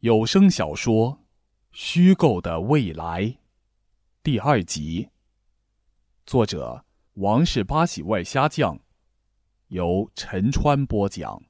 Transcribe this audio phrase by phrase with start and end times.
[0.00, 1.10] 有声小说
[1.72, 3.22] 《虚构的未来》
[4.22, 5.08] 第二集，
[6.24, 8.78] 作者王氏八喜外虾酱，
[9.66, 11.42] 由陈川播讲。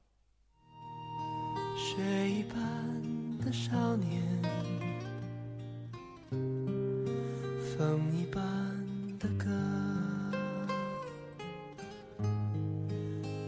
[1.77, 4.41] 雪一般的少年，
[7.77, 8.41] 风一般
[9.19, 9.45] 的歌，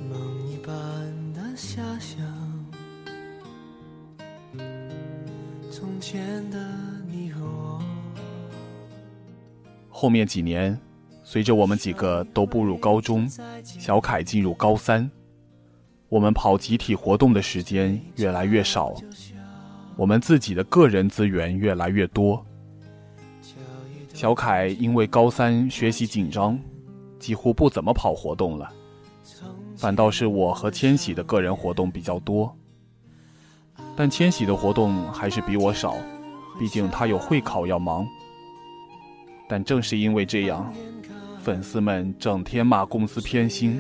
[0.08, 2.41] 梦一般的遐想。
[5.82, 6.60] 从前的
[7.08, 7.82] 你和我，
[9.90, 10.80] 后面几年，
[11.24, 13.28] 随着我们几个都步入高中，
[13.64, 15.10] 小凯进入高三，
[16.08, 18.94] 我们跑集体活动的时间越来越少，
[19.98, 22.46] 我们自己的个人资源越来越多。
[24.14, 26.60] 小凯因为高三学习紧张，
[27.18, 28.72] 几乎不怎么跑活动了，
[29.76, 32.56] 反倒是我和千玺的个人活动比较多。
[33.96, 35.96] 但千玺的活动还是比我少，
[36.58, 38.08] 毕竟他有会考要忙。
[39.48, 40.74] 但正是因为这样，
[41.42, 43.80] 粉丝们整天骂公司偏心，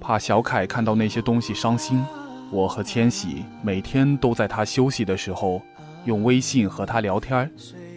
[0.00, 2.04] 怕小凯看到那些东西伤心。
[2.50, 5.60] 我和千玺每天都在他休息的时候，
[6.04, 7.50] 用微信和他聊天，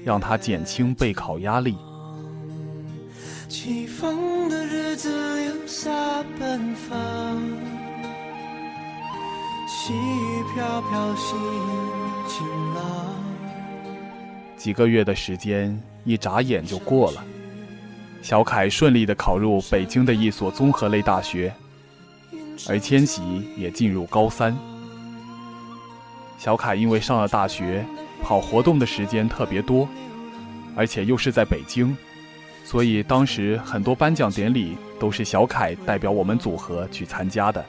[0.04, 1.76] 让他减轻备考压力。
[3.48, 5.10] 起风的日子
[5.44, 5.92] 留下
[6.40, 7.38] 奔放，
[10.54, 11.38] 飘飘心
[12.28, 12.84] 晴朗。
[14.58, 17.24] 几个月的时间一眨眼就过了，
[18.22, 21.54] 小凯顺利的考入北京的一所综合类大学，
[22.68, 24.56] 而千玺也进入高三。
[26.38, 27.86] 小凯因为上了大学，
[28.24, 29.88] 跑活动的时间特别多，
[30.76, 31.96] 而且又是在北京，
[32.66, 37.64] 所以当时很多颁奖典礼都是小凯代表我们组合去参加的。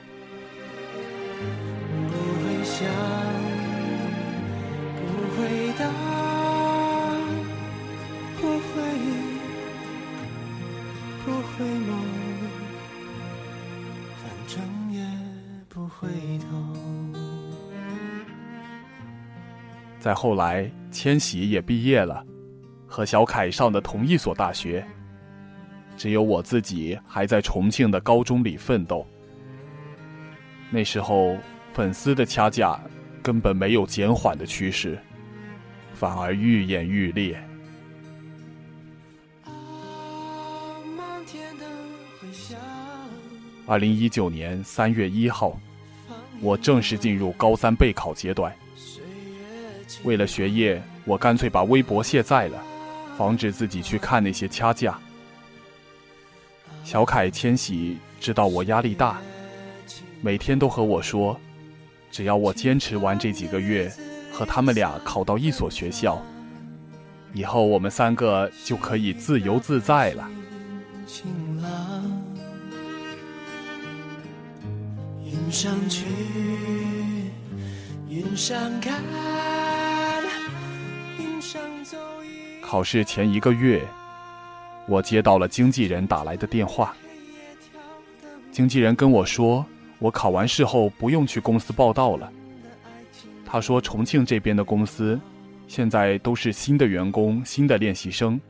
[20.11, 22.27] 再后来，千玺也毕业了，
[22.85, 24.85] 和小凯上的同一所大学。
[25.97, 29.07] 只有我自己还在重庆的高中里奋斗。
[30.69, 31.37] 那时候，
[31.73, 32.81] 粉丝的掐架
[33.23, 34.99] 根本没有减缓的趋势，
[35.95, 37.41] 反而愈演愈烈。
[43.65, 45.57] 二零一九年三月一号，
[46.41, 48.53] 我正式进入高三备考阶段。
[50.05, 52.63] 为了学业，我干脆把微博卸载了，
[53.17, 54.99] 防止自己去看那些掐架。
[56.85, 59.21] 小凯、千玺知道我压力大，
[60.23, 61.39] 每天都和我说，
[62.11, 63.93] 只要我坚持完这几个月，
[64.33, 66.21] 和他们俩考到一所学校，
[67.35, 70.29] 以后我们三个就可以自由自在了。
[75.25, 76.07] 云上去，
[78.09, 79.03] 云上看，
[82.61, 83.83] 考试前一个月，
[84.87, 86.95] 我接到了经纪人打来的电话。
[88.53, 89.65] 经纪人跟我说，
[89.99, 92.33] 我考完试后不用去公司报道了。
[93.45, 95.19] 他说，重庆这边的公司
[95.67, 98.41] 现在都是新的员工、新的练习生，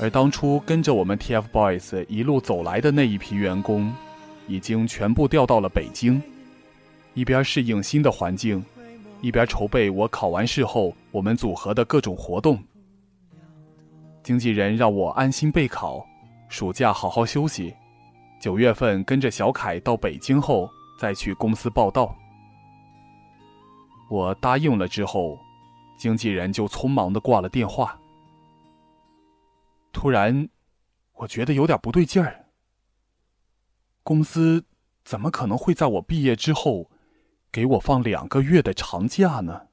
[0.00, 3.92] 而当初跟着我们 TFBOYS 一路走来的那一批员工，
[4.48, 6.22] 已经全部调到了北京，
[7.14, 8.64] 一边适应新的环境，
[9.20, 12.62] 一边筹备我考完试后我们组合的各种活动。
[14.22, 16.04] 经纪人让我安心备考，
[16.48, 17.74] 暑假好好休息，
[18.40, 20.68] 九月份跟着小凯到北京后
[20.98, 22.14] 再去公司报道。
[24.10, 25.38] 我答应了之后，
[25.98, 27.98] 经纪人就匆忙的挂了电话。
[29.92, 30.48] 突然，
[31.14, 32.46] 我觉得有点不对劲儿。
[34.02, 34.64] 公司
[35.04, 36.90] 怎么可能会在我毕业之后，
[37.56, 39.68] 给我放两个月的长假呢？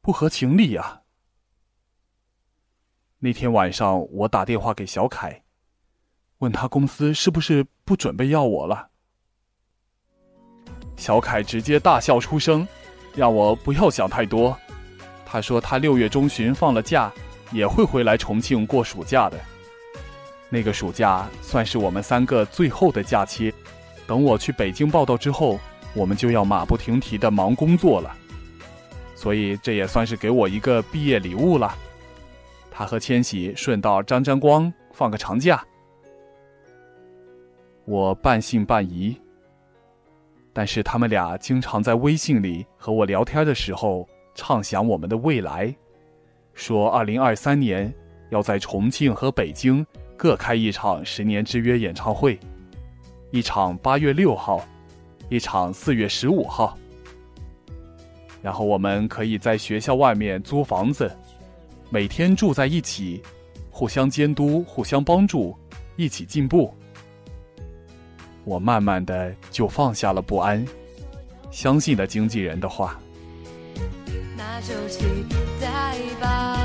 [0.00, 1.02] 不合情理呀、
[3.18, 5.42] 那天晚上，我打电话给小凯，
[6.38, 8.88] 问他公司是不是不准备要我了。
[10.96, 12.66] 小凯直接大笑出声，
[13.14, 14.58] 让我不要想太多。
[15.26, 17.12] 他说他六月中旬放了假，
[17.52, 19.38] 也会回来重庆过暑假的。
[20.48, 23.52] 那个暑假算是我们三个最后的假期，
[24.06, 25.60] 等我去北京报道之后，
[25.94, 28.16] 我们就要马不停蹄的忙工作了。
[29.14, 31.74] 所以这也算是给我一个毕业礼物了。
[32.70, 35.62] 他和千玺顺道沾沾光，放个长假。
[37.84, 39.16] 我半信半疑，
[40.52, 45.74] 但是他们俩经常在微信里和我聊天的时候畅想我们的未来，
[46.54, 47.92] 说二零二三年
[48.30, 49.84] 要在重庆和北京
[50.16, 52.38] 各开一场十年之约演唱会，
[53.30, 54.64] 一场八月六号，
[55.28, 56.76] 一场四月十五号。
[58.42, 61.10] 然后我们可以在学校外面租房子，
[61.90, 63.22] 每天住在一起，
[63.70, 65.56] 互相监督，互相帮助，
[65.96, 66.74] 一起进步。
[68.44, 70.66] 我慢慢的就放下了不安，
[71.52, 73.00] 相信了经纪人的话。
[74.36, 75.04] 那就期
[75.60, 76.61] 待吧，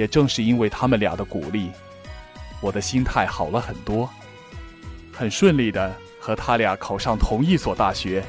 [0.00, 1.70] 也正是因为他们俩的鼓励。
[2.62, 4.08] 我的心态好了很多，
[5.12, 8.24] 很顺利的和他俩考上同一所大学。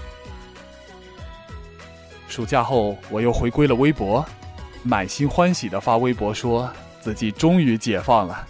[2.27, 4.25] 暑假后，我又回归了微博，
[4.83, 6.69] 满心欢喜的发微博说
[7.00, 8.45] 自己终于解放了。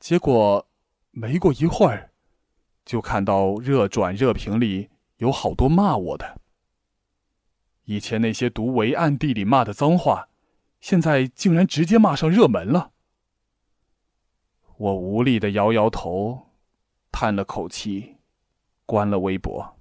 [0.00, 0.66] 结果
[1.10, 2.08] 没过一会儿，
[2.86, 4.88] 就看到热转热评里
[5.18, 6.40] 有好多骂我的。
[7.84, 10.28] 以前那些读维暗地里骂的脏话，
[10.84, 12.90] 现在竟然直接骂上热门了。
[14.76, 16.50] 我无力的摇摇头，
[17.10, 18.16] 叹了口气，
[18.84, 19.78] 关了微博。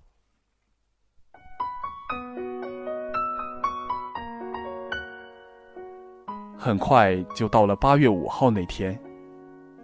[6.57, 8.97] 很快就到了八月五号那天，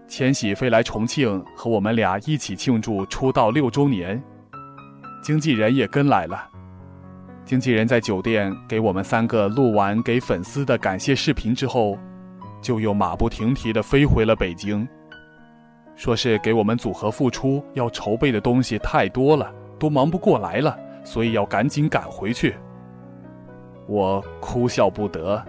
[0.07, 4.23] 千玺飞来重庆和我们俩一起庆祝出道六周年，
[5.21, 6.49] 经纪人也跟来了。
[7.49, 11.97] 经纪人在酒店给我们三个录完给粉丝的感谢视频之后，
[12.61, 14.87] 就又马不停蹄的飞回了北京。
[15.95, 22.55] 说是给我们组合复出要筹备的东西太多了，都忙不过来了，所以要赶紧赶回去。
[23.87, 25.43] 我哭笑不得，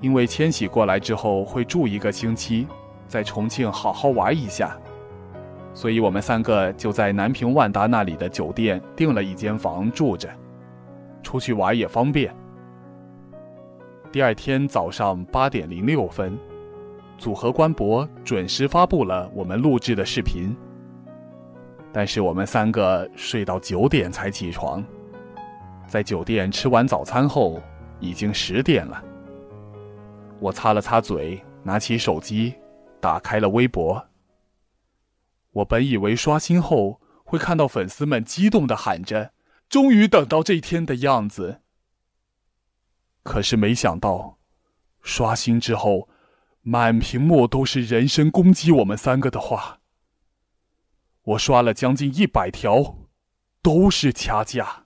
[0.00, 2.64] 因为千玺过来之后会住一个星期，
[3.08, 4.78] 在重庆好好玩一下，
[5.74, 10.28] 所以我们三个就在南平万达那里的酒店订了一间房住着，
[11.22, 12.34] 出去玩也方便。
[14.10, 16.36] 第二天早上八点零六分。
[17.18, 20.56] 组合官博准时发布了我们录制的视频，
[21.92, 24.84] 但是我们三个睡到九点才起床，
[25.84, 27.60] 在酒店吃完早餐后，
[27.98, 29.02] 已经十点了。
[30.38, 32.54] 我擦了擦嘴，拿起手机，
[33.00, 34.00] 打开了微博。
[35.58, 39.32] 我本以为刷新后会看到粉丝们激动的喊着
[39.68, 41.62] “终于等到这天”的样子，
[43.22, 44.38] 可是没想到，
[45.02, 46.08] 刷新之后。
[46.62, 49.80] 满屏幕都是人身攻击我们三个的话，
[51.22, 52.98] 我刷了将近一百条，
[53.62, 54.84] 都是掐架。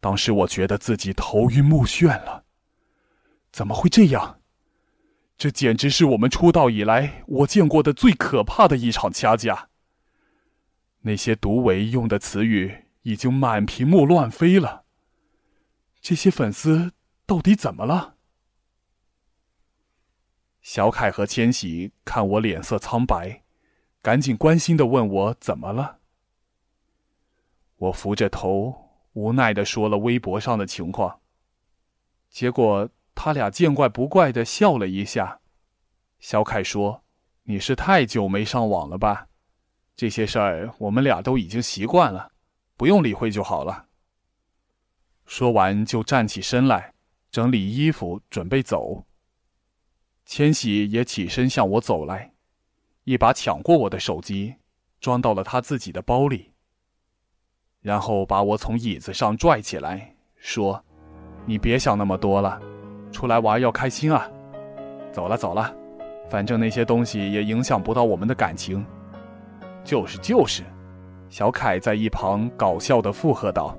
[0.00, 2.46] 当时我觉得自己头晕目眩了，
[3.50, 4.40] 怎么会这样？
[5.42, 9.70] 这简直是我们出道以来我见过的最可怕的一场掐架。
[11.00, 14.84] 那些毒唯用的词语已经满屏幕乱飞了，
[16.00, 16.92] 这些粉丝
[17.26, 18.14] 到底怎么了？
[20.60, 23.42] 小凯和千玺看我脸色苍白，
[24.00, 25.98] 赶紧关心的问我怎么了。
[27.78, 31.18] 我扶着头，无奈的说了微博上的情况。
[32.30, 35.40] 结果他俩见怪不怪的笑了一下。
[36.18, 37.02] 小凯说
[37.44, 39.28] ：“你是太久没上网了吧？
[39.94, 42.32] 这些事儿我们俩都已经习惯了，
[42.76, 43.86] 不用理会就好了。”
[45.26, 46.94] 说完就站起身来，
[47.30, 49.04] 整理衣服准备走。
[50.24, 52.32] 千玺也起身向我走来，
[53.04, 54.56] 一把抢过我的手机，
[55.00, 56.52] 装到了他自己的包里。
[57.80, 60.84] 然后把我从椅子上拽起来，说
[61.46, 62.60] ：“你别想那么多了，
[63.12, 64.26] 出来玩要开心啊！
[65.12, 65.72] 走了走了，
[66.28, 68.84] 反正那些东西也影响不到我们的感情。”
[69.84, 70.64] 就是就是，
[71.28, 73.76] 小凯在一旁搞笑的附和道。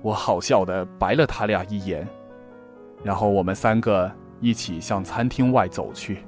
[0.00, 2.08] 我好笑的白了他俩一眼，
[3.02, 4.10] 然后我们三个。
[4.38, 6.18] 一起向餐厅外走去。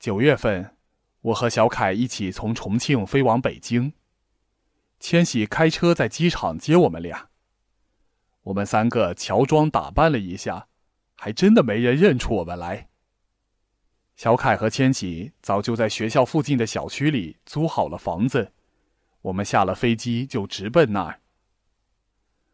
[0.00, 0.78] 九月份，
[1.20, 3.92] 我和小凯一起从重庆飞往北京。
[4.98, 7.28] 千玺开车在机场接我们俩，
[8.44, 10.68] 我们三个乔装打扮了一下，
[11.16, 12.88] 还真的没人认出我们来。
[14.16, 18.52] 小凯和千玺早就在学校附近的小区里租好了房子，
[19.20, 21.20] 我们下了飞机就直奔那儿。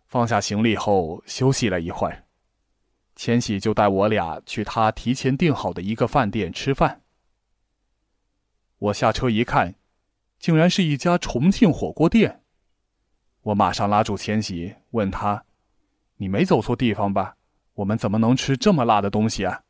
[0.09, 2.25] 放下行李后休息了一会儿，
[3.15, 7.03] 千玺就带我俩去他提前订好的一个饭店吃饭。
[8.79, 9.75] 我下车一看，
[10.39, 12.43] 竟然是一家重庆火锅店。
[13.43, 15.45] 我马上拉住千玺，问他
[16.17, 17.37] ：“你没走错地方吧？
[17.75, 19.63] 我们怎么能吃这么辣的东西啊？”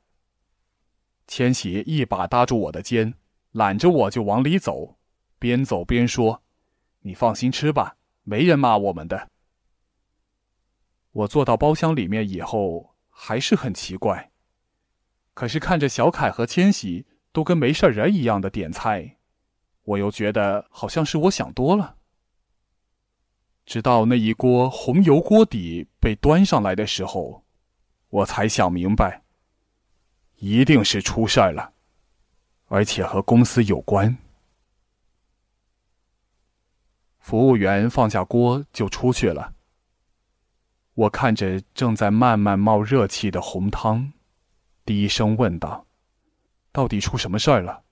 [1.28, 3.14] 千玺一把搭住我的肩，
[3.52, 4.96] 揽着我就往里走，
[5.38, 6.42] 边走边说
[7.02, 9.30] ：“你放心吃吧，没人骂我们的。”
[11.12, 14.30] 我坐到包厢里面以后，还是很奇怪。
[15.34, 19.18] 可是看着小凯和千玺都跟没事人一样的点菜，
[19.82, 21.96] 我又觉得好像是我想多了。
[23.66, 27.44] 直到那一锅红油锅底被端上来的时候，
[28.08, 29.22] 我才想明白。
[30.36, 31.74] 一定是出事儿了，
[32.68, 34.16] 而且和公司有关。
[37.18, 39.52] 服务员放下锅就出去了。
[40.94, 44.10] 我看着正在慢慢冒热气的红汤，
[44.86, 45.85] 低声问道
[46.76, 47.84] ：“到底出什么事儿了？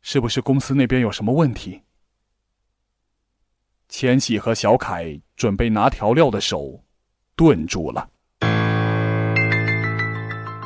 [0.00, 1.82] 是不是公司那边有什么问题？”
[3.86, 6.82] 千玺和小凯准备拿调料的手
[7.36, 8.08] 顿住了。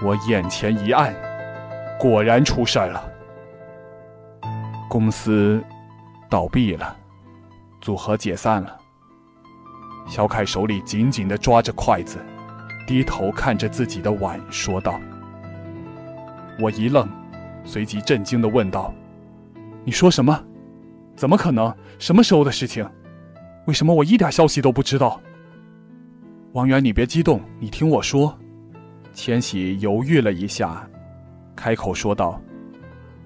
[0.04, 1.12] 我眼前一暗，
[1.98, 3.12] 果然出事儿了。
[4.88, 5.60] 公司
[6.30, 6.96] 倒闭了，
[7.80, 8.78] 组合解散了。
[10.06, 12.24] 小凯手里紧紧的抓着筷子，
[12.86, 15.00] 低头看着自己的碗，说道
[16.62, 17.06] ：“我一愣，
[17.64, 18.92] 随即震惊的问道
[19.84, 20.44] ：‘你说什么？
[21.16, 21.74] 怎么可能？
[21.98, 22.88] 什么时候的事情？
[23.66, 25.20] 为什么我一点消息都不知道？’
[26.52, 28.36] 王源，你别激动，你听我说。”
[29.12, 30.88] 千玺犹豫了一下，
[31.56, 32.40] 开口说道：“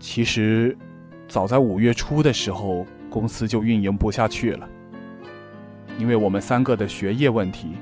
[0.01, 0.77] 其实，
[1.29, 4.69] 早在五月初的时候，公司就运营不下去了。
[5.99, 7.73] 因为我们三个的学业问题，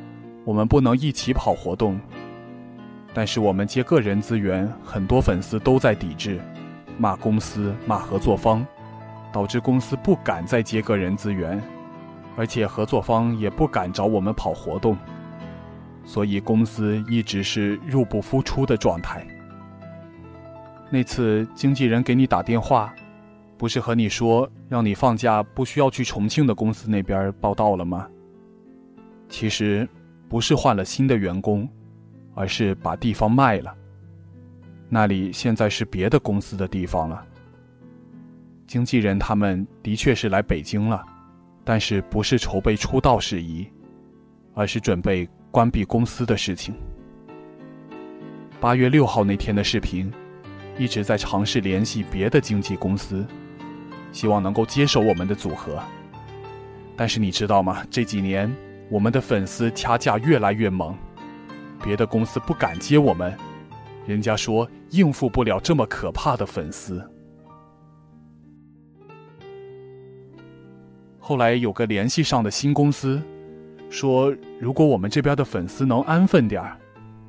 [0.44, 2.00] 我们不能一起跑活动。
[3.12, 6.40] 但是我们接个人资源，很多粉丝都在抵制，
[6.96, 8.64] 骂公司、骂合作方，
[9.32, 11.60] 导致公司不敢再接个人资源，
[12.36, 14.96] 而且合作方也不敢找我们跑活动。”
[16.02, 19.24] 所以公司一直是入不敷出的状态。
[20.88, 22.92] 那次经纪人给你打电话，
[23.56, 28.08] 不是和你说让你放假不需要去重庆的公司那边报道了吗？
[29.28, 29.88] 其实
[30.28, 31.68] 不是换了新的员工，
[32.40, 33.76] 而是把地方卖了。
[34.88, 37.22] 那里现在是别的公司的地方了。
[38.66, 41.04] 经纪人他们的确是来北京了，
[41.64, 43.68] 但是不是筹备出道事宜，
[44.54, 45.28] 而是准备。
[45.52, 46.72] 关闭公司的事情。
[48.60, 50.08] 八月六号那天的视频，
[50.78, 53.26] 一直在尝试联系别的经纪公司，
[54.12, 55.82] 希望能够接手我们的组合。
[56.96, 57.84] 但是你知道吗？
[57.90, 58.48] 这几年
[58.88, 60.96] 我们的粉丝掐架越来越猛，
[61.82, 63.36] 别的公司不敢接我们，
[64.06, 67.02] 人家说应付不了这么可怕的粉丝。
[71.18, 73.20] 后来有个联系上的新公司。
[73.92, 76.78] 说：“如果我们这边的粉丝能安分点儿，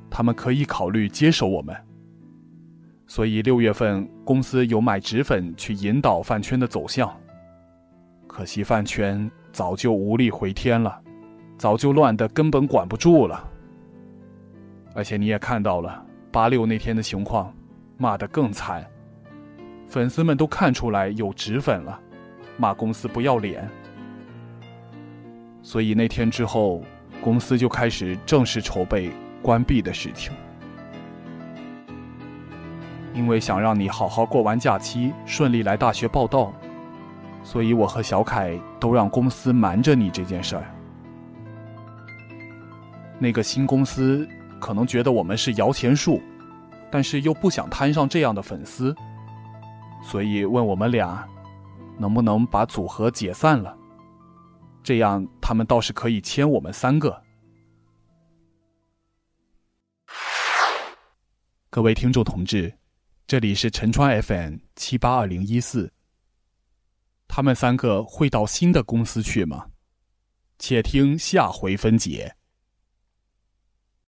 [0.08, 1.76] 他们可以考虑接手我们。
[3.08, 7.12] 所以六月份公司有买纸粉去引导饭圈的走向。
[8.28, 11.02] 可惜饭圈早就无力回天了，
[11.58, 13.51] 早就乱的根本管不住了。
[14.94, 17.54] 而且你也看到了八六那天的情况，
[17.96, 18.84] 骂得更惨，
[19.88, 21.98] 粉丝们都看出来有纸粉了，
[22.56, 23.68] 骂公司不要脸。”
[25.62, 26.82] 所以那天之后，
[27.22, 30.32] 公司就开始正式筹备关闭的事情。
[33.14, 36.52] 因为想让你好好过完假期，顺利来大学报道，
[37.44, 40.64] 所以我和小凯都让公司瞒着你这件事儿。
[43.18, 44.26] 那个新公司
[44.62, 46.22] 可能觉得我们是摇钱树，
[46.88, 48.94] 但是又不想摊上这样的粉丝，
[50.04, 51.28] 所以问我们俩
[51.98, 53.76] 能不能把组合解散了。
[54.84, 57.20] 这样，他们倒是可以签我们三个。
[61.68, 62.72] 各位听众同志，
[63.26, 65.92] 这里是陈川 FM 七八二零一四。
[67.26, 69.66] 他们三个会到新的公司去吗？
[70.60, 72.32] 且听下回分解。